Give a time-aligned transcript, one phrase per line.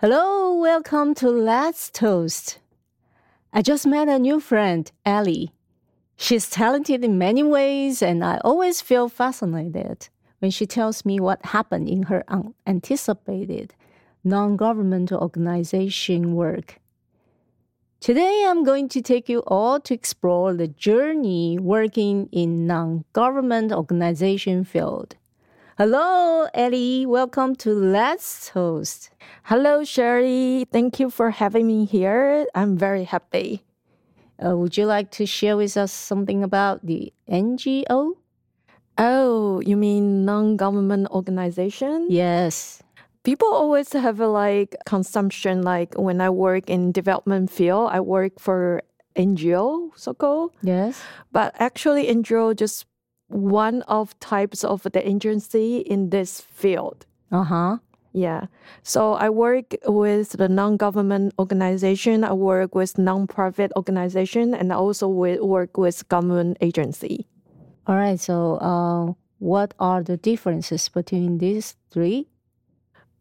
[0.00, 2.58] Hello, welcome to Let's Toast.
[3.52, 5.52] I just met a new friend, Ellie.
[6.16, 10.08] She's talented in many ways, and I always feel fascinated
[10.38, 13.74] when she tells me what happened in her unanticipated
[14.24, 16.80] non governmental organization work.
[18.00, 23.70] Today, I'm going to take you all to explore the journey working in non government
[23.70, 25.16] organization field.
[25.80, 27.06] Hello, Ellie.
[27.06, 29.08] Welcome to Let's Toast.
[29.44, 30.66] Hello, Sherry.
[30.70, 32.44] Thank you for having me here.
[32.54, 33.64] I'm very happy.
[34.36, 38.12] Uh, would you like to share with us something about the NGO?
[38.98, 42.08] Oh, you mean non-government organization?
[42.10, 42.82] Yes.
[43.24, 48.38] People always have a like consumption like when I work in development field, I work
[48.38, 48.82] for
[49.16, 50.52] NGO, so called.
[50.62, 51.00] Yes.
[51.32, 52.84] But actually NGO just
[53.30, 57.06] one of types of the agency in this field.
[57.30, 57.76] Uh huh.
[58.12, 58.46] Yeah.
[58.82, 62.24] So I work with the non-government organization.
[62.24, 67.26] I work with non-profit organization, and I also work with government agency.
[67.86, 68.18] All right.
[68.18, 72.28] So, uh, what are the differences between these three?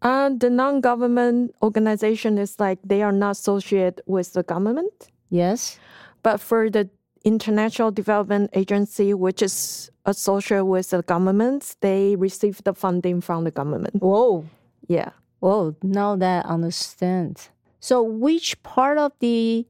[0.02, 5.12] Uh, the non-government organization is like they are not associated with the government.
[5.30, 5.78] Yes.
[6.23, 6.90] But for the
[7.23, 13.52] International Development Agency, which is associated with the government, they receive the funding from the
[13.52, 13.95] government.
[14.02, 14.45] Whoa.
[14.88, 15.11] Yeah.
[15.39, 15.76] Whoa.
[15.84, 17.50] Now that I understand.
[17.80, 19.66] So, which part of the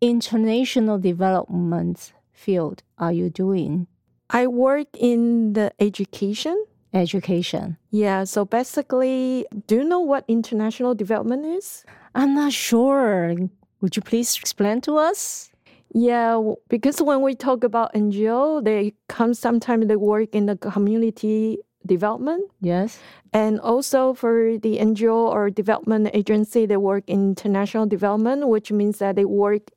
[0.00, 3.86] international development field are you doing?
[4.30, 6.64] I work in the education.
[6.94, 7.76] Education.
[7.90, 8.24] Yeah.
[8.24, 11.84] So basically, do you know what international development is?
[12.14, 13.34] I'm not sure.
[13.80, 15.49] Would you please explain to us?
[15.92, 21.58] Yeah, because when we talk about NGO, they come sometimes they work in the community
[21.86, 22.50] development.
[22.60, 22.98] Yes.
[23.32, 28.98] And also for the NGO or development agency, they work in international development, which means
[28.98, 29.70] that they work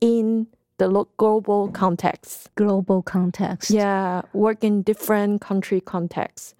[0.00, 0.46] in
[0.78, 2.50] the global context.
[2.54, 3.70] Global context.
[3.70, 6.54] Yeah, work in different country contexts.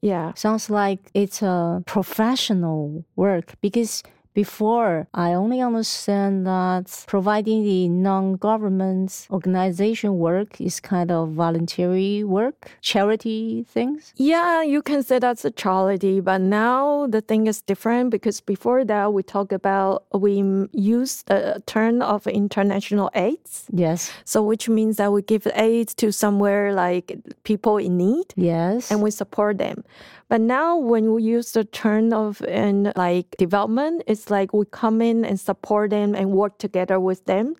[0.00, 0.32] Yeah.
[0.34, 4.02] Sounds like it's a professional work because
[4.34, 12.70] before, I only understand that providing the non-government organization work is kind of voluntary work,
[12.80, 14.12] charity things.
[14.16, 18.84] Yeah, you can say that's a charity, but now the thing is different because before
[18.84, 23.66] that we talk about we use the term of international aids.
[23.72, 24.12] Yes.
[24.24, 28.26] So which means that we give aid to somewhere like people in need.
[28.36, 28.90] Yes.
[28.90, 29.84] And we support them.
[30.28, 35.02] But now when we use the term of in like development, it's like we come
[35.02, 37.54] in and support them and work together with them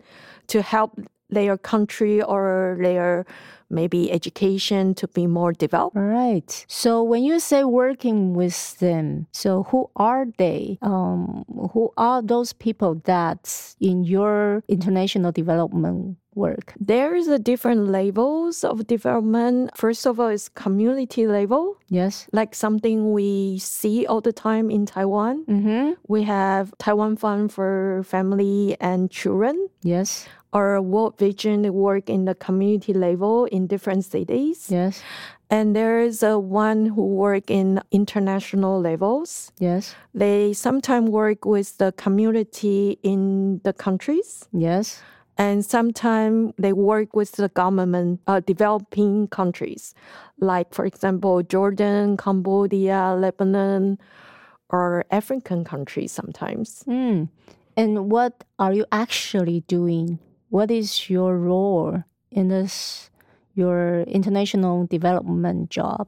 [0.49, 0.99] to help
[1.31, 3.27] their country or their
[3.75, 5.97] maybe education to be more developed.
[5.97, 6.65] Right.
[6.69, 10.79] So when you say working with them, so who are they?
[10.83, 16.75] Um, who are those people that in your international development work?
[16.81, 19.77] There is a different levels of development.
[19.77, 21.77] First of all, is community level.
[21.89, 22.27] Yes.
[22.33, 25.45] Like something we see all the time in Taiwan.
[25.47, 25.93] Mm-hmm.
[26.09, 29.69] We have Taiwan Fund for Family and Children.
[29.83, 30.27] Yes.
[30.55, 34.71] Our World Vision work in the community level in different cities.
[34.71, 35.03] Yes.
[35.51, 39.53] And there is a one who work in international levels.
[39.59, 39.95] Yes.
[40.15, 44.49] They sometimes work with the community in the countries.
[44.53, 45.03] Yes
[45.37, 49.95] and sometimes they work with the government uh, developing countries
[50.39, 53.99] like for example jordan cambodia lebanon
[54.71, 57.29] or african countries sometimes mm.
[57.77, 60.19] and what are you actually doing
[60.55, 63.11] what is your role in this
[63.55, 66.05] your international development job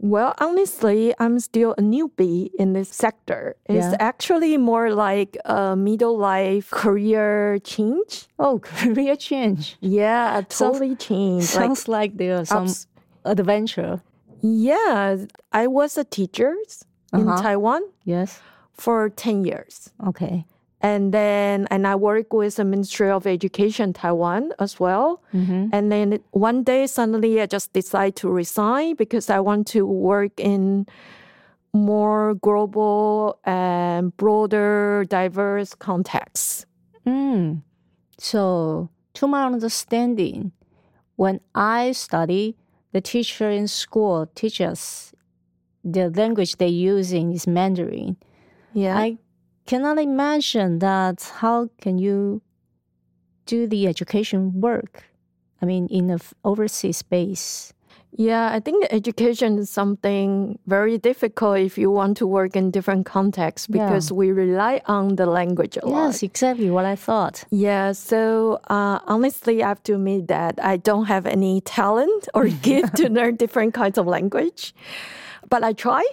[0.00, 3.56] well, honestly, I'm still a newbie in this sector.
[3.70, 3.96] It's Yeah.
[4.10, 8.26] actually more like a middle life career change.
[8.36, 9.78] Oh, career change.
[9.80, 11.44] Yeah, Sounds- totally change.
[11.44, 12.86] Sounds like there's some ups-
[13.24, 14.02] adventure.
[14.42, 15.16] yeah,
[15.52, 16.52] I was a teacher
[17.14, 17.40] in Uh-huh.
[17.40, 18.40] Taiwan Yes.
[18.74, 19.88] for 10 years.
[20.10, 20.44] Okay.
[20.84, 25.22] And then, and I work with the Ministry of Education Taiwan as well.
[25.32, 25.68] Mm-hmm.
[25.72, 30.38] And then one day, suddenly, I just decide to resign because I want to work
[30.38, 30.84] in
[31.72, 36.66] more global and broader, diverse contexts.
[37.06, 37.62] Mm.
[38.18, 40.52] So, to my understanding,
[41.16, 42.56] when I study,
[42.92, 45.14] the teacher in school teaches
[45.82, 48.18] the language they're using is Mandarin.
[48.74, 48.98] Yeah.
[48.98, 49.16] I
[49.66, 52.42] cannot imagine that how can you
[53.46, 55.04] do the education work?
[55.62, 57.72] I mean, in an overseas space.
[58.16, 63.06] Yeah, I think education is something very difficult if you want to work in different
[63.06, 63.86] contexts Yeah.
[63.86, 66.06] because we rely on the language a lot.
[66.06, 67.44] Yes, exactly what I thought.
[67.50, 72.46] Yeah, so uh, honestly, I have to admit that I don't have any talent or
[72.62, 74.74] gift to learn different kinds of language,
[75.48, 76.04] but I try.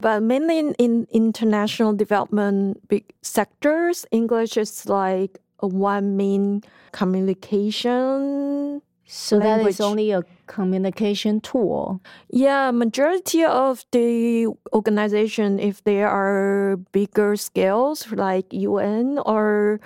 [0.00, 8.82] But mainly in, in international development big sectors, English is like a one main communication.
[9.06, 12.02] So that is only a communication tool.
[12.28, 19.80] Yeah, majority of the organization, if there are bigger scales like UN or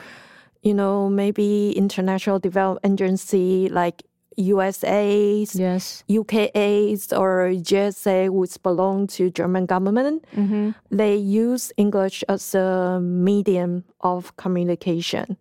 [0.62, 4.02] you know maybe international development agency like
[4.38, 6.04] USAID, Yes.
[6.08, 10.70] UK Aid, or GSA, which belong to German government, Mm-hmm.
[10.90, 15.36] they use English as a medium of communication.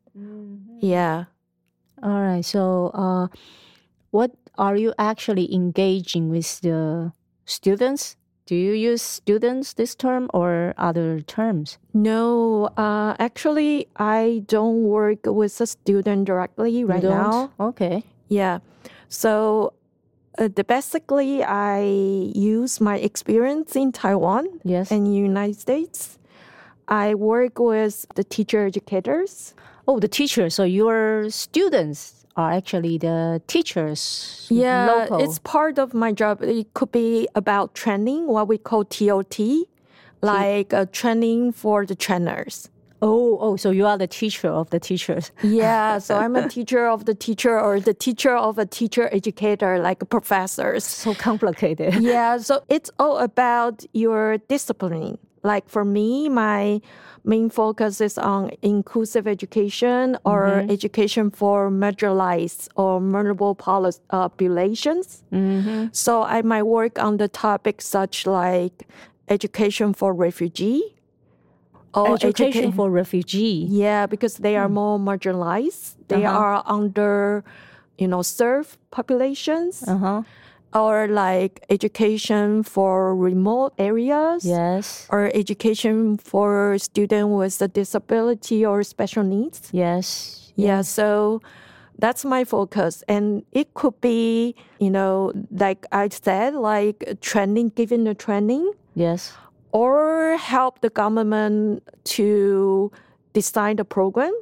[0.79, 1.25] Yeah.
[2.03, 2.43] All right.
[2.45, 3.27] So, uh,
[4.11, 7.13] what are you actually engaging with the
[7.45, 8.17] students?
[8.47, 11.77] Do you use students this term or other terms?
[11.93, 17.51] No, uh, actually, I don't work with a student directly right now.
[17.59, 18.03] Okay.
[18.31, 18.59] Yeah.
[19.09, 19.73] So,
[20.39, 21.81] uh, the, basically, I
[22.33, 24.89] use my experience in Taiwan Yes.
[24.89, 26.17] and United States.
[26.87, 29.53] I work with the teacher educators.
[29.87, 30.55] oh, the teachers.
[30.55, 34.47] So your students are actually the teachers.
[34.49, 35.19] Yeah, Local.
[35.23, 36.41] it's part of my job.
[36.41, 39.37] It could be about training, what we call TOT,
[40.21, 42.69] like uh, training for the trainers.
[43.01, 43.55] Oh, oh.
[43.55, 45.31] So you are the teacher of the teachers.
[45.43, 49.79] Yeah, so I'm a teacher of the teacher or the teacher of a teacher educator,
[49.79, 50.83] like professors.
[50.83, 51.95] So complicated.
[52.11, 55.17] Yeah, so it's all about your discipline.
[55.43, 56.81] Like for me, my
[57.23, 65.23] main focus is on inclusive education or education for marginalized or vulnerable uh, populations.
[65.31, 65.87] Mm-hmm.
[65.91, 68.87] So I might work on the topics such like
[69.29, 70.95] education for refugee
[71.93, 73.65] or Education educa- for refugee.
[73.69, 75.95] yeah, because they are more marginalized.
[76.07, 76.37] They Uh-huh.
[76.39, 77.43] are under,
[77.97, 80.21] you know, served populations Uh huh.
[80.73, 85.05] or like education for remote areas Yes.
[85.11, 89.69] or education for student with a disability or special needs.
[89.71, 90.07] Yes.
[90.55, 91.41] Yeah, so
[91.99, 93.03] that's my focus.
[93.07, 99.31] And it could be, you know, like I said, like training, giving the training Yes.
[99.71, 102.91] Or help the government to
[103.33, 104.33] design the program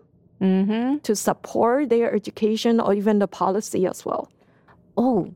[0.42, 1.00] Mm-hmm.
[1.00, 4.32] to support their education or even the policy as well.
[4.96, 5.34] Oh,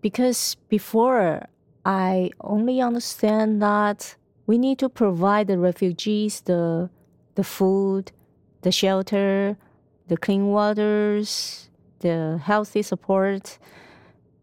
[0.00, 1.46] because before
[1.84, 4.16] I only understand that
[4.48, 6.90] we need to provide the refugees the
[7.36, 8.10] the food,
[8.62, 9.56] the shelter,
[10.08, 11.70] the clean waters,
[12.00, 13.58] the healthy support.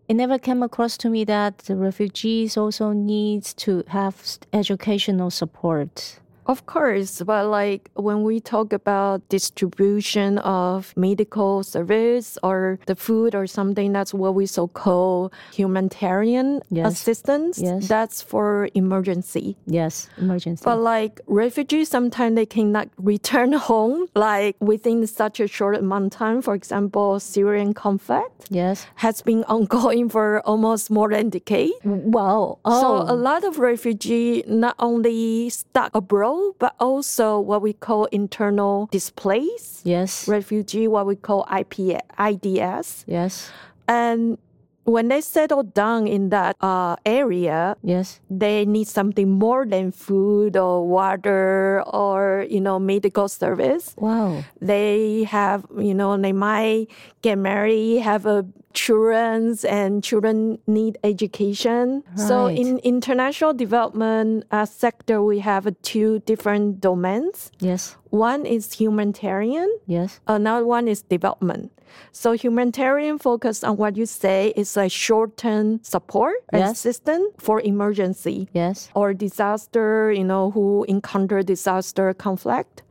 [0.10, 6.20] It never came across to me that the refugees also need to have educational support.
[6.50, 13.36] Of course, but like when we talk about distribution of medical service or the food
[13.36, 16.94] or something, that's what we so call humanitarian Yes.
[16.94, 17.62] assistance.
[17.62, 17.88] Yes.
[17.88, 19.58] That's for emergency.
[19.68, 20.64] Yes, emergency.
[20.66, 26.18] But like refugees, sometimes they cannot return home like within such a short amount of
[26.18, 26.42] time.
[26.42, 28.88] For example, Syrian conflict yes.
[29.06, 31.78] has been ongoing for almost more than a decade.
[31.86, 32.58] Wow.
[32.66, 32.82] Oh.
[32.82, 38.88] So a lot of refugee not only stuck abroad, but also what we call internal
[38.92, 40.28] displaced yes.
[40.28, 43.06] refugee, what we call IP, IDS.
[43.08, 43.52] Yes.
[43.88, 44.38] And
[44.84, 48.20] when they settle down in that uh, area, Yes.
[48.30, 53.94] they need something more than food or water or you know medical service.
[53.98, 54.44] Wow.
[54.62, 56.88] They have you know they might
[57.22, 58.46] get married, have a
[58.84, 62.04] children, and children need education.
[62.16, 62.28] Right.
[62.30, 67.52] So in international development uh, sector, we have two different domains.
[67.60, 67.96] Yes.
[68.10, 69.70] One is humanitarian.
[69.86, 70.20] Yes.
[70.28, 71.72] Another one is development.
[72.12, 76.72] So humanitarian focus on what you say is a short-term support Yes.
[76.72, 78.90] assistance for emergency Yes.
[78.94, 82.84] or disaster, you know, who encounter disaster conflict.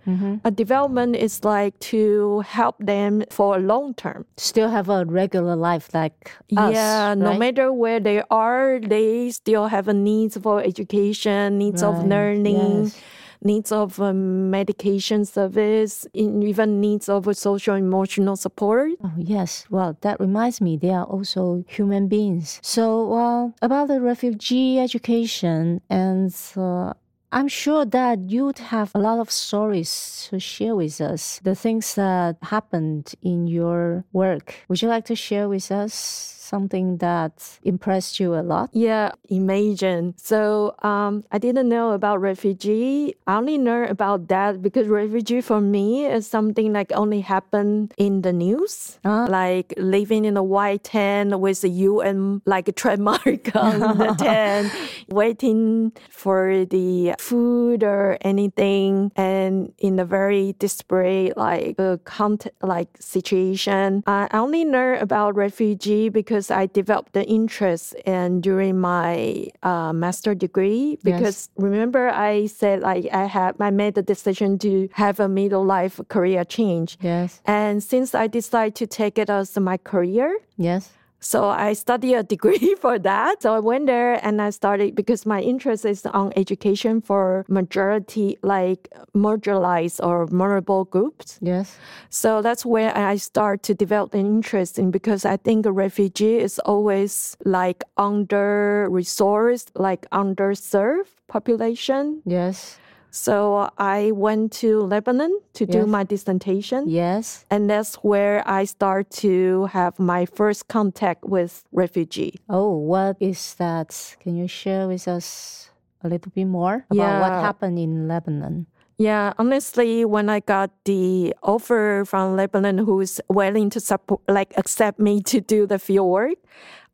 [0.45, 4.25] A development is like to help them for a long term.
[4.37, 6.73] Still have a regular life like us.
[6.73, 12.05] yeah, no matter where they are, they still have a needs for education, needs of
[12.07, 12.97] learning, yes.
[13.43, 18.93] needs of um, medication service, in- even needs of social emotional support.
[19.05, 19.67] Oh, yes.
[19.71, 22.59] Well, that reminds me, they are also human beings.
[22.63, 26.95] So, uh, about the refugee education, and uh,
[27.31, 31.95] I'm sure that you'd have a lot of stories to share with us, the things
[31.95, 34.55] that happened in your work.
[34.69, 38.71] Would you like to share with us something that impressed you a lot?
[38.73, 40.15] Yeah, imagine.
[40.17, 43.15] So um, I didn't know about refugee.
[43.27, 48.23] I only know about that because refugee for me is something like only happen in
[48.23, 49.27] the news, Ah.
[49.29, 54.73] like living in a white tent with a UN like a trademark on the tent,
[55.11, 62.89] waiting for the food or anything, and in a very desperate like uh, cont- like
[63.01, 64.03] situation.
[64.07, 70.35] I only know about refugee because I developed the interest and during my uh, master
[70.35, 75.29] degree because remember I said like I had I made the decision to have a
[75.29, 76.99] middle life career change.
[77.01, 77.41] Yes.
[77.45, 80.91] And since I decided to take it as my career, Yes.
[81.21, 83.43] So I studied a degree for that.
[83.43, 88.39] So I went there and I started because my interest is on education for majority,
[88.43, 91.39] like marginalized or vulnerable groups.
[91.41, 91.77] Yes.
[92.11, 96.39] So that's where I start to develop an interest in because I think a refugee
[96.39, 102.23] is always like under resourced, like underserved population.
[102.25, 102.79] Yes.
[103.11, 106.89] So I went to Lebanon to do my dissertation.
[106.89, 107.45] Yes.
[107.51, 112.41] And that's where I start to have my first contact with refugee.
[112.49, 114.17] Oh, what is that?
[114.21, 115.71] Can you share with us
[116.03, 118.67] a little bit more about what happened in Lebanon?
[118.99, 124.99] Yeah, honestly, when I got the offer from Lebanon, who's willing to support, like accept
[124.99, 126.39] me to do the field work,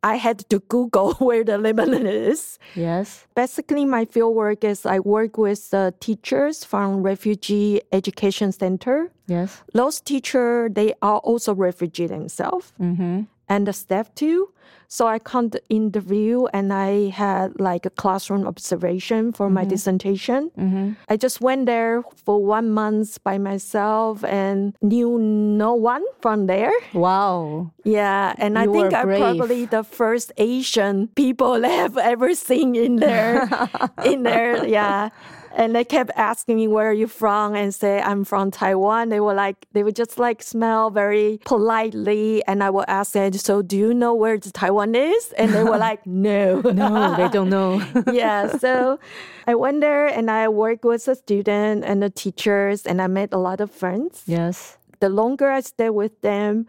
[0.05, 2.59] I had to Google where the Lebanon is.
[2.75, 3.25] Yes.
[3.33, 9.11] Basically, my field work is I work with the teachers from Refugee Education Center.
[9.25, 9.63] Yes.
[9.73, 12.71] Those teachers, they are also refugee themselves.
[12.79, 13.23] Mm-hmm.
[13.47, 14.49] And the staff too.
[14.87, 20.51] So I come to interview and I had like a classroom observation for my dissertation.
[20.57, 20.93] Mm-hmm.
[21.09, 26.71] I just went there for one month by myself and knew no one from there.
[26.93, 27.71] Wow.
[27.83, 32.97] Yeah, and I think I'm probably the first Asian people I have ever seen in
[32.97, 33.49] there.
[34.05, 35.09] in there, yeah.
[35.55, 39.09] And they kept asking me where are you from and say I'm from Taiwan.
[39.09, 43.31] They were like they would just like smell very politely and I would ask them,
[43.33, 45.33] so do you know where Taiwan is?
[45.37, 46.61] And they were like, no.
[46.61, 47.81] No, they don't know.
[48.11, 48.57] yeah.
[48.57, 48.99] So
[49.47, 53.31] I went there and I worked with the student and the teachers and I made
[53.31, 54.77] a lot of friends yes.
[54.99, 56.65] The longer I stayed with them,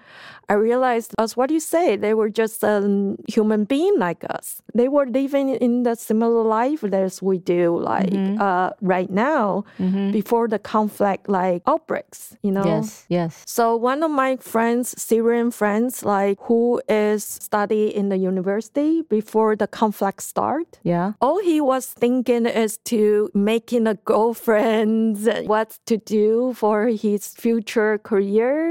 [0.48, 4.62] I realized, as what you say, they were just a human being like us.
[4.74, 9.64] They were living in the similar life as we do, like uh, right now,
[10.12, 12.64] before the conflict, like outbreaks, you know.
[12.64, 13.04] Yes.
[13.08, 13.42] Yes.
[13.46, 19.56] So one of my friends, Syrian friends, like who is study in the university before
[19.56, 21.12] the conflict start, Yeah.
[21.20, 27.98] all he was thinking is to making a girlfriend, what to do for his future
[27.98, 28.15] career.
[28.20, 28.70] Year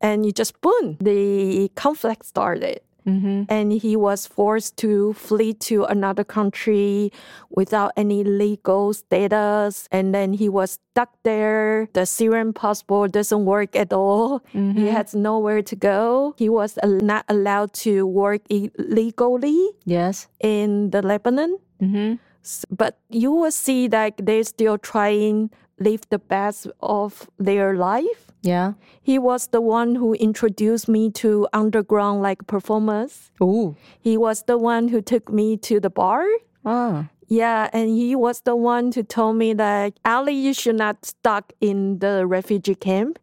[0.00, 2.80] and you just boom, the conflict started.
[3.02, 3.50] Mm-hmm.
[3.50, 7.10] And he was forced to flee to another country
[7.50, 9.88] without any legal status.
[9.90, 11.88] And then he was stuck there.
[11.94, 14.40] The Syrian passport doesn't work at all.
[14.52, 16.34] He has nowhere to go.
[16.38, 20.28] He was not allowed to work illegally Yes.
[20.38, 21.58] in the Lebanon.
[21.82, 22.22] Mm-hmm.
[22.70, 25.50] But you will see that they're still trying
[25.82, 28.32] live the best of their life.
[28.42, 28.74] Yeah.
[29.00, 33.30] He was the one who introduced me to underground like performers.
[33.40, 33.76] Oh.
[34.00, 36.24] He was the one who took me to the bar.
[36.64, 37.08] Ah.
[37.28, 41.52] Yeah, and he was the one who told me that Ali, you should not stuck
[41.60, 43.18] in the refugee camp.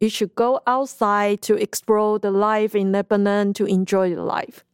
[0.00, 4.64] You should go outside to explore the life in Lebanon to enjoy the life.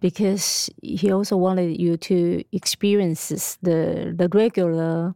[0.00, 5.14] Because he also wanted you to experience the the regular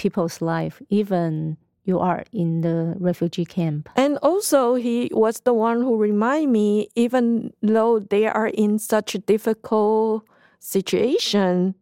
[0.00, 3.88] people's life, even you are in the refugee camp.
[3.96, 9.14] And also, he was the one who remind me, even though they are in such
[9.14, 10.24] a difficult
[10.58, 11.74] situation,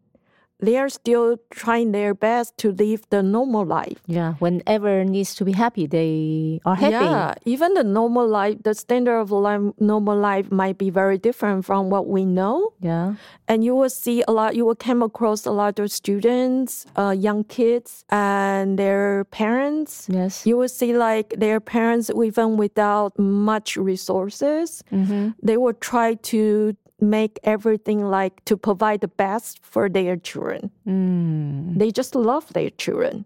[0.61, 3.99] they are still trying their best to live the normal life.
[4.07, 4.35] Yeah.
[4.41, 6.93] Whenever needs to be happy, they are happy.
[6.93, 11.65] Yeah, even the normal life, the standard of life, normal life might be very different
[11.65, 12.73] from what we know.
[12.81, 13.15] Yeah.
[13.47, 17.15] And you will see a lot, you will come across a lot of students, uh,
[17.17, 20.07] young kids, and their parents.
[20.11, 20.45] Yes.
[20.45, 25.31] You will see like their parents, even without much resources, Mm-hmm.
[25.43, 30.71] they will try to make everything like to provide the best for their children.
[30.87, 31.79] Mm.
[31.79, 33.25] They just love their children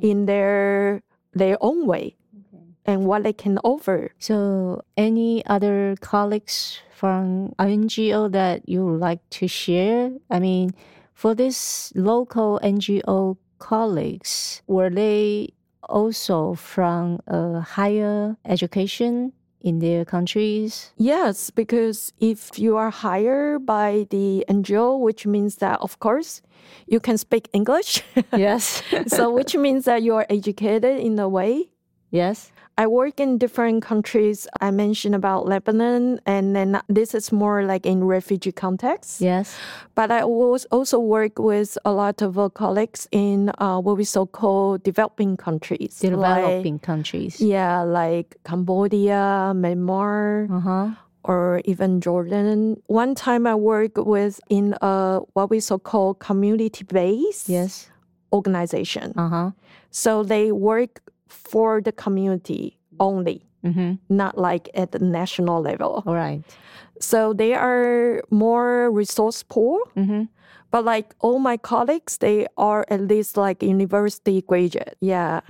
[0.00, 1.02] in their
[1.32, 2.16] their own way
[2.84, 4.10] and what they can offer.
[4.18, 10.10] So, any other colleagues from NGO that you would like to share?
[10.30, 10.72] I mean,
[11.14, 15.54] for this local NGO colleagues, were they
[15.88, 19.32] also from a higher education
[19.62, 20.92] in their countries?
[20.96, 26.42] Yes, because if you are hired by the NGO, which means that, of course,
[26.86, 28.02] you can speak English.
[28.36, 28.82] Yes.
[29.06, 31.71] so, which means that you are educated in a way.
[32.12, 32.52] Yes.
[32.78, 34.48] I work in different countries.
[34.62, 39.20] I mentioned about Lebanon, and then this is more like in refugee context.
[39.20, 39.54] Yes.
[39.94, 44.24] But I was also work with a lot of colleagues in uh, what we so
[44.24, 46.00] called developing countries.
[46.02, 47.40] like- Developing countries.
[47.42, 50.88] yeah, like Cambodia, Myanmar, Uh huh.
[51.24, 52.80] or even Jordan.
[52.88, 57.90] One time I worked with in a what we so called community based Yes.
[58.32, 59.12] organization.
[59.16, 59.50] Uh huh.
[59.90, 61.00] So they work
[61.32, 63.92] for the community only, Mm-hmm.
[64.08, 66.02] not like at the national level.
[66.06, 66.42] All right.
[67.00, 69.80] So they are more resource poor.
[69.96, 70.24] Mm-hmm.
[70.72, 74.96] But like all my colleagues, they are at least like university graduate.
[75.00, 75.40] Yeah.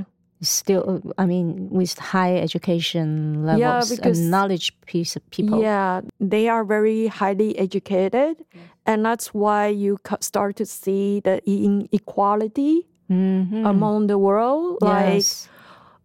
[0.42, 5.62] Still, I mean, with high education levels Yeah, because- and knowledge piece of people.
[5.62, 8.36] Yeah, they are very highly educated.
[8.84, 13.66] And that's why you start to see the inequality Mm-hmm.
[13.66, 14.78] among the world.
[14.80, 15.48] Like, yes.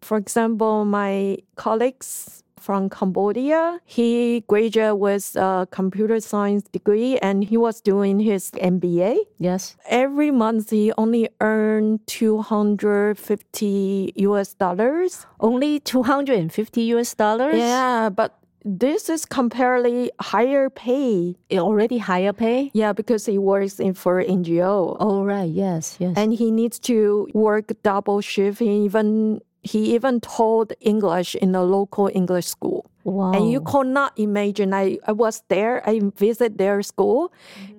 [0.02, 7.56] For example, my colleagues from Cambodia, he graduated with a computer science degree and he
[7.56, 9.20] was doing his MBA.
[9.38, 9.78] Yes.
[9.88, 15.26] Every month, he only earned 250 US dollars.
[15.40, 17.58] Only 250 US dollars?
[17.58, 21.38] Yeah, but this is comparatively higher pay.
[21.54, 22.72] Already higher pay?
[22.74, 24.98] Yeah, because he works in for NGO.
[25.00, 25.50] Oh, right.
[25.50, 25.96] Yes.
[26.00, 26.18] Yes.
[26.18, 28.60] And he needs to work double shift.
[28.60, 32.86] He even he even taught English in a local English school.
[33.04, 33.32] wow.
[33.32, 34.74] And you cannot imagine.
[34.74, 35.82] I, I was there.
[35.88, 37.32] I visit their school.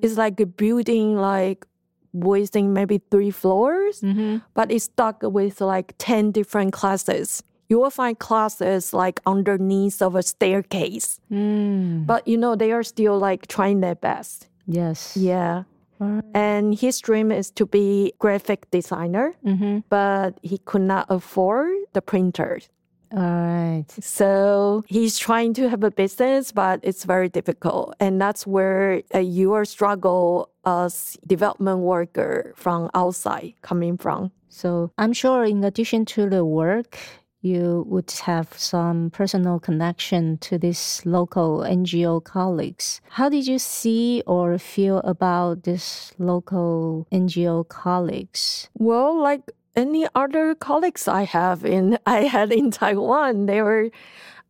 [0.03, 1.67] It's like a building like
[2.15, 4.41] within maybe three floors, Mhm.
[4.55, 7.43] but it's stuck with like ten different classes.
[7.69, 11.21] You will find classes like underneath of a staircase.
[11.31, 12.07] Mm.
[12.07, 14.49] But you know, they are still like trying their best.
[14.67, 15.15] Yes.
[15.17, 15.65] Yeah.
[16.35, 19.79] And his dream is to be graphic designer, Mm-hmm.
[19.89, 22.61] but he could not afford the printer.
[23.11, 23.87] All right.
[24.01, 27.95] So he's trying to have a business, but it's very difficult.
[28.01, 34.31] And that's where uh, your struggle as development worker from outside coming from.
[34.51, 36.99] So I'm sure in addition to the work,
[37.41, 43.01] you would have some personal connection to these local NGO colleagues.
[43.11, 48.69] How did you see or feel about these local NGO colleagues?
[48.75, 53.91] Well, like any other colleagues I have in I had in Taiwan, they were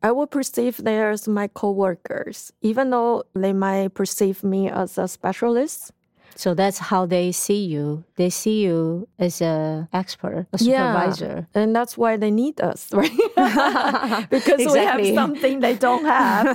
[0.03, 5.09] I would perceive them as my coworkers, even though they might perceive me as a
[5.09, 5.91] specialist.
[6.39, 8.05] So that's how they see you.
[8.15, 10.87] They see you as a expert, a Yeah.
[10.87, 11.49] supervisor.
[11.53, 13.11] And that's why they need us, right?
[14.31, 16.47] because we have something they don't have.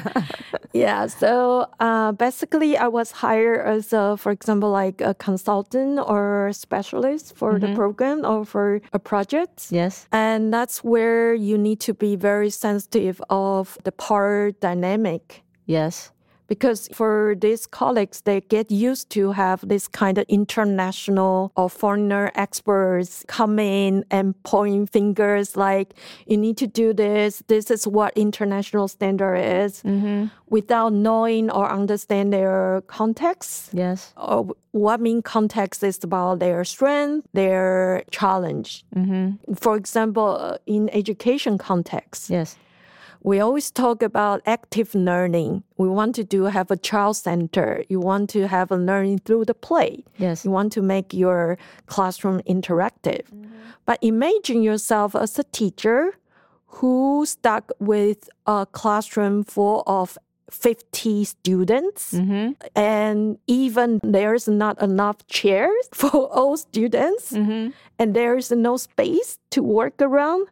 [0.74, 1.08] yeah.
[1.08, 7.36] So uh, basically, I was hired as, a, for example, like a consultant or specialist
[7.36, 9.68] for the program or for a project.
[9.70, 10.08] Yes.
[10.14, 16.12] And that's where you need to be very sensitive of the power dynamic Yes.
[16.54, 22.32] Because for these colleagues they get used to have this kind of international or foreigner
[22.36, 25.96] experts come in and point fingers like
[26.28, 27.42] you need to do this.
[27.48, 29.82] This is what international standard is
[30.48, 33.70] without knowing or understand their context.
[33.74, 34.14] Yes.
[34.16, 38.86] or what mean context is about their strength their challenge.
[39.56, 42.30] For example uh, in education context.
[42.30, 42.58] Yes.
[43.24, 45.64] We always talk about active learning.
[45.78, 47.84] We want to do have a child center.
[47.90, 50.04] You want to have a learning through the play.
[50.18, 50.44] Yes.
[50.46, 53.22] You want to make your classroom interactive.
[53.86, 56.16] But imagine yourself as a teacher
[56.68, 60.18] who stuck with a classroom full of
[60.52, 62.52] 50 students Mm-hmm.
[62.76, 67.72] and even there's not enough chairs for all students Mm-hmm.
[67.98, 70.48] and there's no space to work around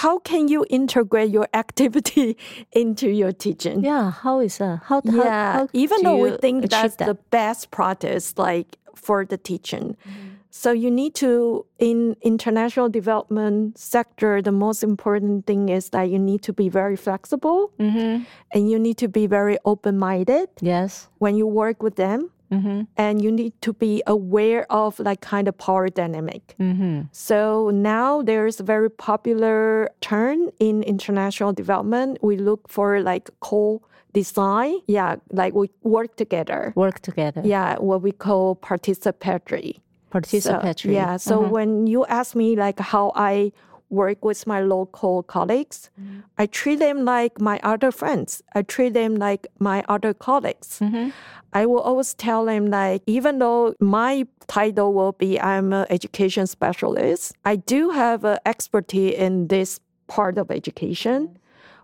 [0.00, 2.36] how can you integrate your activity
[2.72, 4.10] into your teaching Yeah.
[4.24, 4.80] How is that?
[4.88, 7.06] How, how- yeah how even do though we think that's that?
[7.06, 10.28] the best practice like for the teaching Mm-hmm.
[10.62, 16.18] so you need to in international development sector the most important thing is that you
[16.30, 18.24] need to be very flexible Mhm.
[18.54, 21.08] and you need to be very open-minded Yes.
[21.24, 22.80] when you work with them Mm-hmm.
[23.04, 26.96] and you need to be aware of like kind of power dynamic Mm-hmm.
[27.12, 30.38] so now there's a very popular turn
[30.68, 37.42] in international development we look for like co-design yeah like we work together Work together.
[37.44, 39.74] yeah what we call participatory
[40.12, 40.92] So, Participatory.
[41.00, 41.50] yeah so Mhm.
[41.56, 43.50] when you ask me like how i
[43.92, 46.20] work with my local colleagues, mm-hmm.
[46.38, 48.42] I treat them like my other friends.
[48.54, 50.80] I treat them like my other colleagues.
[50.80, 51.10] Mm-hmm.
[51.52, 56.46] I will always tell them like, even though my title will be I'm an education
[56.46, 59.78] specialist, I do have an expertise in this
[60.08, 61.36] part of education mm-hmm.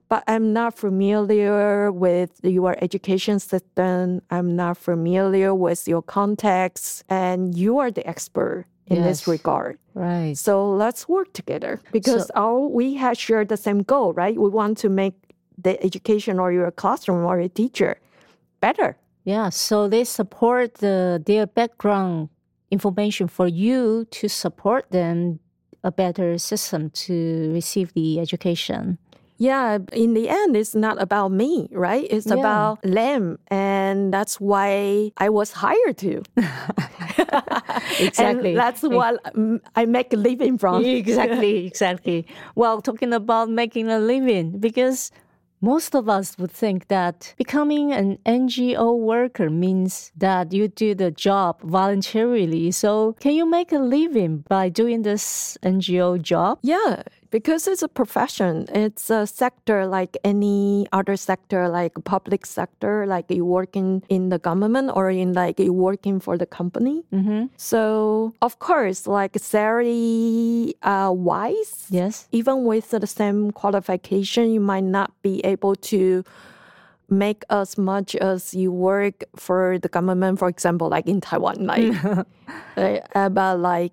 [0.09, 4.23] but I'm not familiar with your education system.
[4.31, 9.79] I'm not familiar with your context, and you are the expert in this regard.
[9.94, 10.37] Right.
[10.37, 14.37] So let's work together because our we have shared the same goal, right?
[14.38, 15.14] We want to make
[15.57, 17.98] the education or your classroom or your teacher
[18.61, 18.96] better.
[19.24, 19.51] Yeah.
[19.51, 22.29] So they support the, their background
[22.70, 25.40] information for you to support them
[25.85, 28.98] a better system to receive the education.
[29.38, 32.07] Yeah, in the end, it's not about me, right?
[32.11, 32.35] It's Yeah.
[32.35, 33.38] about them.
[33.48, 36.22] And that's why I was hired to.
[37.98, 38.51] Exactly.
[38.51, 40.85] And that's what mm, I make a living from.
[40.85, 42.27] exactly, exactly.
[42.55, 45.11] Well, talking about making a living, because
[45.61, 51.11] most of us would think that becoming an NGO worker means that you do the
[51.11, 52.70] job voluntarily.
[52.70, 56.59] So, can you make a living by doing this NGO job?
[56.62, 58.67] Yeah, because it's a profession.
[58.75, 64.38] It's a sector like any other sector, like public sector, like you working in the
[64.38, 67.05] government or in like you working for the company.
[67.12, 67.47] Mm-hmm.
[67.57, 72.29] So of course, like salary uh, wise, Yes.
[72.33, 76.25] even with the same qualification, you might not be able to
[77.11, 81.95] make as much as you work for the government, for example, like in Taiwan, like,
[83.14, 83.93] uh, but like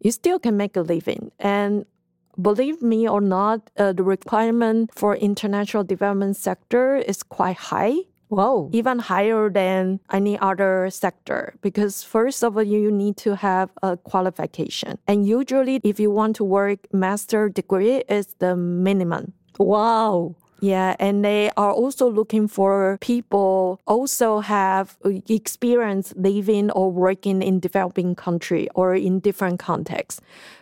[0.00, 1.30] you still can make a living.
[1.38, 1.84] And
[2.40, 7.96] believe me or not, uh, the requirement for international development sector is quite high
[8.28, 8.70] Whoa.
[8.72, 13.96] even higher than any other sector because first of all you need to have a
[13.96, 20.34] qualification and usually if you want to work master degree is the minimum Wow.
[20.64, 27.42] Yeah and they are also looking for people also have uh, experience living or working
[27.42, 30.20] in developing country or in different contexts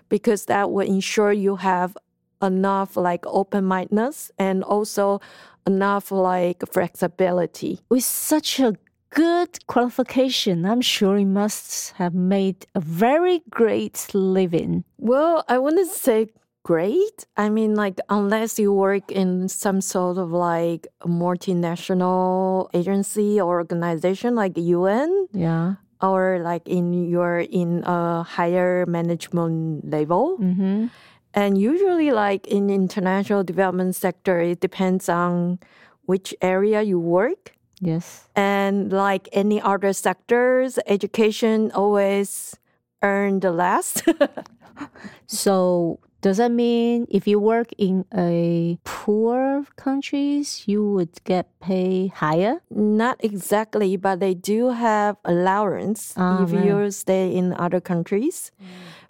[0.08, 1.96] because that will ensure you have
[2.42, 5.20] enough like open-mindedness and also
[5.66, 8.74] enough like flexibility With such a
[9.14, 14.84] good qualification, I'm sure you must have made a very great living.
[14.98, 16.28] Well, I wouldn't say
[16.62, 17.26] great.
[17.36, 24.34] I mean, like, unless you work in some sort of like multinational agency or organization
[24.34, 25.74] like UN, Yeah.
[26.00, 30.38] or like in you're in a higher management level.
[30.38, 30.86] Mm-hmm.
[31.34, 35.58] And usually, like in international development sector, it depends on
[36.04, 37.56] which area you work.
[37.80, 38.28] Yes.
[38.36, 42.54] And like any other sectors, education always
[43.02, 44.04] earn the last.
[45.26, 52.12] So does that mean if you work in a poor countries, you would get paid
[52.12, 52.62] higher?
[52.70, 56.64] Not exactly, but they do have allowance Ah, if right.
[56.64, 58.52] you stay in other countries.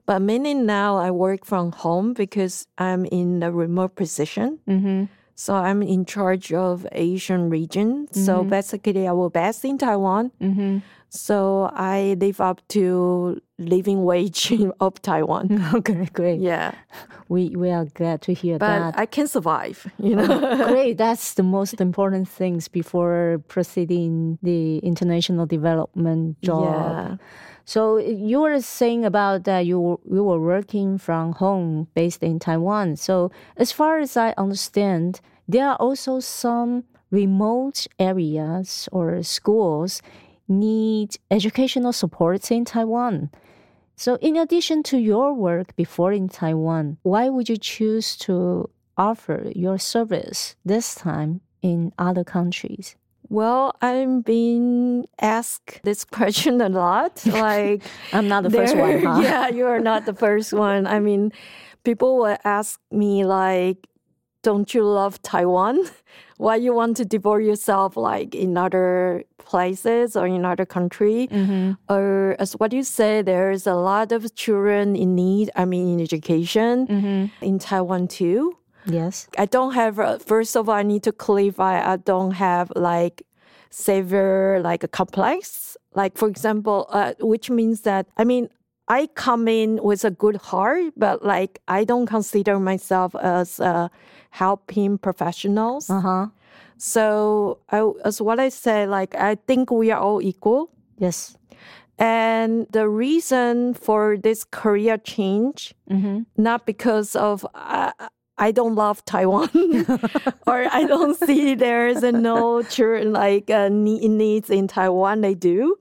[0.05, 4.59] But mainly now I work from home because I'm in a remote position.
[4.67, 5.05] Mm-hmm.
[5.35, 8.09] So I'm in charge of Asian region.
[8.13, 10.33] So basically I will best in Taiwan.
[10.41, 10.79] Mm-hmm.
[11.15, 15.63] So I live up to living wage of Taiwan.
[15.75, 16.41] Okay, great.
[16.41, 16.73] Yeah.
[17.29, 18.99] We we are glad to hear But that.
[18.99, 20.69] I can survive, you oh, know.
[20.73, 20.97] Great.
[20.97, 26.65] That's the most important things before proceeding the international development job.
[26.65, 27.17] Yeah.
[27.65, 32.97] So you were saying about that you you were working from home based in Taiwan.
[32.97, 40.03] So as far as I understand, there are also some remote areas or schools
[40.59, 43.31] need educational supports in Taiwan.
[43.97, 49.51] So in addition to your work before in Taiwan, why would you choose to offer
[49.55, 52.97] your service this time in other countries?
[53.29, 57.23] Well, I'm being asked this question a lot.
[57.27, 59.21] Like I'm not the first one, huh?
[59.23, 60.87] Yeah, you are not the first one.
[60.87, 61.33] I mean,
[61.85, 63.89] people will ask me like,
[64.43, 65.79] "Don't you love Taiwan?
[66.39, 71.73] Why you want to devote yourself like in other places or in other country?" Mm-hmm.
[71.89, 75.51] Or as what you say, there's a lot of children in need.
[75.57, 77.45] I mean, in education Mm-hmm.
[77.45, 78.57] in Taiwan too.
[78.87, 79.29] Yes.
[79.39, 79.99] I don't have.
[80.01, 81.75] uh, First of all, I need to clarify.
[81.93, 83.23] I don't have like
[83.71, 85.77] severe like a complex.
[85.95, 88.49] Like for example, uh, which means that I mean
[88.89, 93.89] I come in with a good heart, but like I don't consider myself as uh,
[94.33, 95.89] helping professionals.
[95.89, 96.27] Uh huh.
[96.79, 100.71] So I, as what I say, like I think we are all equal.
[100.99, 101.37] Yes.
[101.99, 105.75] And the reason for this career change,
[106.37, 107.93] not because of uh,
[108.39, 109.51] I don't love Taiwan
[110.47, 115.21] or I don't see there's no children like uh, needs in Taiwan.
[115.21, 115.77] They do.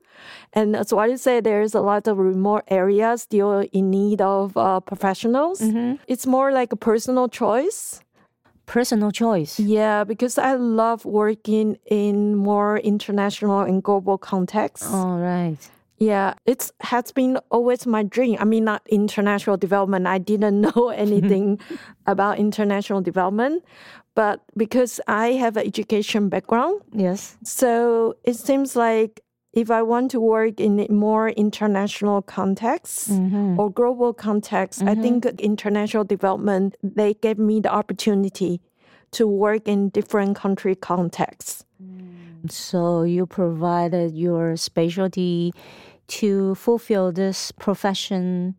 [0.52, 4.56] And that's why you say there's a lot of remote areas still in need of
[4.56, 5.60] uh, professionals.
[6.06, 8.02] It's more like a personal choice.
[8.66, 9.58] Personal choice.
[9.60, 14.92] Yeah, because I love working in more international and global contexts.
[14.92, 15.58] All right.
[15.98, 18.36] Yeah, it has been always my dream.
[18.40, 20.06] I mean, not international development.
[20.06, 21.60] I didn't know anything
[22.06, 23.62] about international development,
[24.14, 27.36] but because I have an education background, Yes.
[27.44, 29.20] so it seems like
[29.52, 33.60] if I want to work in a more international context mm-hmm.
[33.60, 35.02] or global context, I mm-hmm.
[35.02, 38.60] think international development they gave me the opportunity
[39.12, 41.64] to work in different country contexts.
[42.48, 45.52] So you provided your specialty
[46.08, 48.56] to fulfill this profession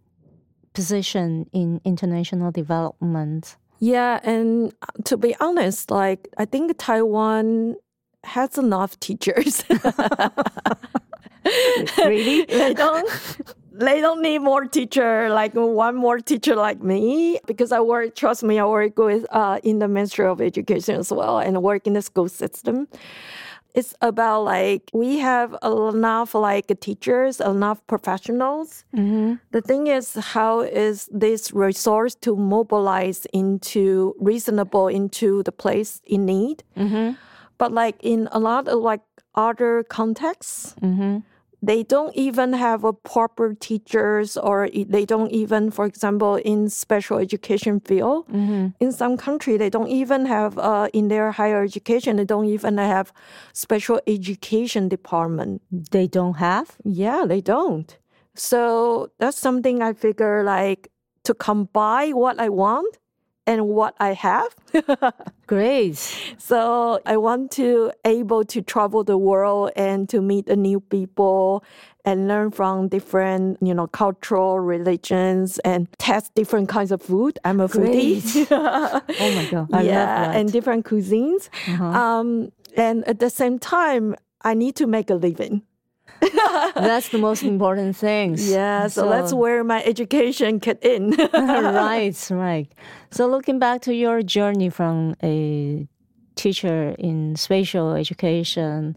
[0.74, 3.58] position in international development.
[3.80, 7.76] Yeah, and to be honest, like I think Taiwan
[8.24, 9.64] has enough teachers.
[11.98, 12.46] Really?
[12.50, 13.10] they don't
[13.72, 18.44] they don't need more teacher like one more teacher like me because I work trust
[18.44, 21.94] me I work with uh, in the Ministry of Education as well and work in
[21.94, 22.88] the school system.
[23.74, 28.86] It's about like we have enough like teachers, enough professionals.
[29.52, 36.26] The thing is, how is this resource to mobilize into reasonable into the place in
[36.26, 36.64] need?
[37.58, 39.02] But like in a lot of like
[39.36, 40.76] other contexts,
[41.62, 47.18] they don't even have a proper teachers or they don't even for example in special
[47.20, 48.26] education field
[48.82, 52.78] in some country they don't even have uh, in their higher education they don't even
[52.78, 53.14] have
[53.54, 55.62] special education department.
[55.72, 56.76] They don't have?
[56.84, 57.98] yeah they don't.
[58.36, 60.90] So that's something i figure like
[61.24, 62.98] to combine what i want
[63.46, 64.56] and what i have
[65.48, 65.96] Great.
[66.38, 71.64] so I want to able to travel the world and to meet the new people
[72.06, 77.40] and learn from different, you know, cultural religions and test different kinds of food.
[77.46, 78.24] I'm a foodie.
[78.50, 79.70] Oh my God.
[79.72, 80.30] I yeah, love that.
[80.30, 80.40] Uh-huh.
[80.40, 81.50] and different cuisines.
[81.80, 85.62] Um, and at the same time, I need to make a living.
[86.76, 88.36] That's the most important thing.
[88.38, 91.12] Yeah, so, that's where my education get in.
[91.34, 92.72] right, right.
[93.12, 95.88] So looking back to your journey from a
[96.36, 98.96] teacher in special education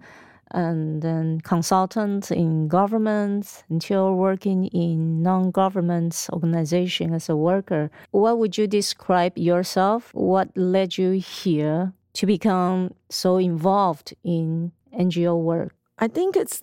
[0.52, 8.56] and then consultant in government until working in non-government organization as a worker, what would
[8.56, 10.10] you describe yourself?
[10.14, 15.74] What led you here to become so involved in NGO work?
[15.98, 16.62] I think it's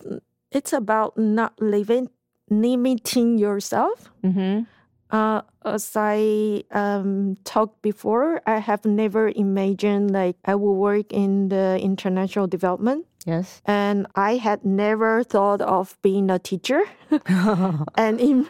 [0.54, 2.10] it's about not living
[2.50, 4.12] limiting yourself.
[4.24, 4.64] Mm-hmm.
[5.10, 11.50] Uh, as I um, talked before, I have never imagined like I will work in
[11.50, 13.62] the international development, Yes.
[13.66, 16.82] and I had never thought of being a teacher.
[17.96, 18.50] and in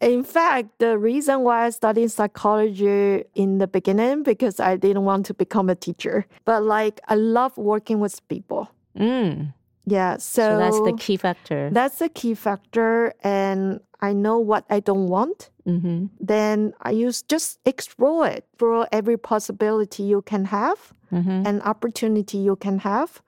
[0.00, 5.26] in fact, the reason why I studied psychology in the beginning because I didn't want
[5.26, 8.70] to become a teacher, but like I love working with people.
[8.96, 9.52] Mm.
[9.86, 11.68] Yeah, So that's the key factor.
[11.70, 15.50] that's the key factor, and I know what I don't want.
[15.66, 16.06] mm-hmm.
[16.20, 21.46] Then I use just explore it, explore every possibility you can have, Mm-hmm.
[21.46, 23.22] an opportunity you can have,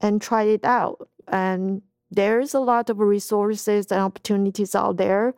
[0.00, 1.08] and try it out.
[1.28, 5.34] And there's a lot of resources and opportunities out there.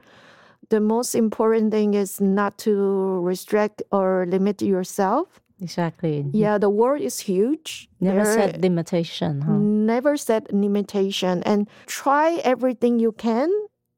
[0.69, 2.73] The most important thing is not to
[3.25, 5.41] restrict or limit yourself.
[5.61, 6.27] Exactly.
[6.33, 7.89] Yeah, the world is huge.
[8.01, 9.59] Never There- set limitation, huh?
[9.59, 13.51] never set limitation and try everything you can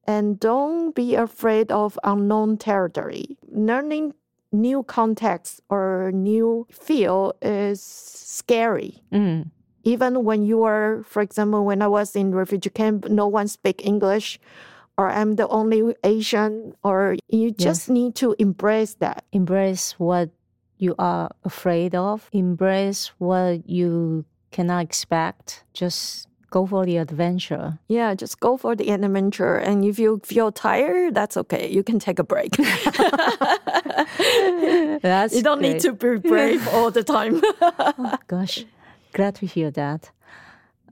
[0.06, 4.14] and don't be afraid of unknown territory learning
[4.52, 9.50] new context or new field is scary Mm.
[9.84, 13.84] even when you are for example when i was in refugee camp no one speak
[13.84, 14.40] english
[14.96, 20.30] or i'm the only asian or you just need to embrace that Embrace what
[20.80, 22.28] you are afraid of.
[22.32, 25.62] Embrace what you cannot expect.
[25.74, 27.78] Just go for the adventure.
[27.86, 32.00] yeah just go for the adventure and if you feel tired that's okay you can
[32.00, 32.56] take a break
[35.02, 37.40] That's You don't need to be brave all the time.
[37.62, 38.64] Oh, gosh,
[39.12, 40.10] glad to hear that.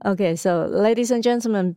[0.04, 1.76] Okay, so ladies and gentlemen,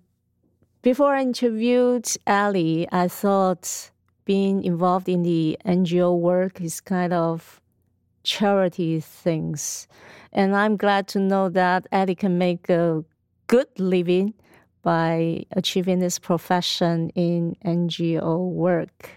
[0.82, 3.92] before I interviewed Ali, I thought
[4.26, 7.61] being involved in the NGO work is kind of
[8.24, 9.88] charity things.
[10.32, 13.04] And I'm glad to know that Ali can make a
[13.48, 14.34] good living
[14.82, 19.10] by achieving this profession in NGO work.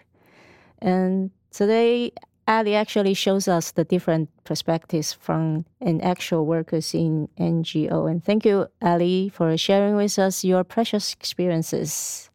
[0.80, 2.12] And today,
[2.46, 8.10] Ali actually shows us the different perspectives from an actual workers in NGO.
[8.10, 12.28] And thank you, Ali, for sharing with us your precious experiences.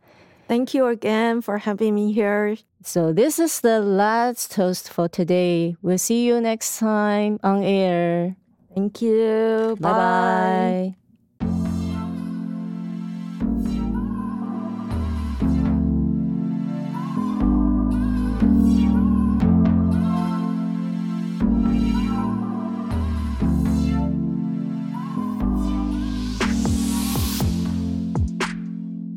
[0.47, 2.57] Thank you again for having me here.
[2.81, 5.75] So this is the last toast for today.
[5.81, 8.35] We'll see you next time on air.
[8.73, 9.77] Thank you.
[9.79, 10.98] Bye bye.